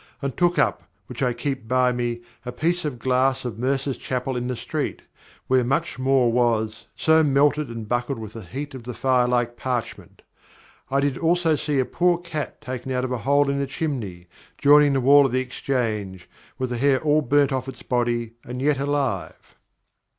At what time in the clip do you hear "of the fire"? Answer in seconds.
8.73-9.27